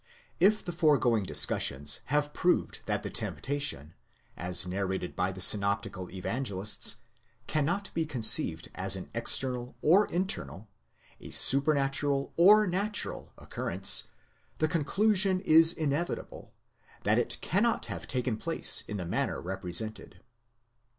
If 0.39 0.65
the 0.65 0.71
foregoing 0.71 1.25
discussions 1.25 1.99
have 2.05 2.33
proved 2.33 2.79
that 2.87 3.03
the 3.03 3.11
temptation, 3.11 3.93
as 4.35 4.65
narrated 4.65 5.15
by 5.15 5.31
the 5.31 5.41
synoptical 5.41 6.09
Evangelists, 6.09 6.97
cannot 7.45 7.93
be 7.93 8.07
conceived 8.07 8.69
as 8.73 8.95
an 8.95 9.11
external 9.13 9.75
or 9.83 10.07
internal, 10.07 10.67
a 11.19 11.29
supernatural 11.29 12.33
or 12.35 12.65
natural 12.65 13.31
occurrence, 13.37 14.05
the 14.57 14.67
conclusion 14.67 15.39
is 15.41 15.71
inevitable, 15.71 16.51
that 17.03 17.19
it 17.19 17.37
cannot 17.41 17.85
have 17.85 18.07
taken 18.07 18.37
place 18.37 18.83
in 18.87 18.97
the 18.97 19.05
manner 19.05 19.39
represented. 19.39 20.21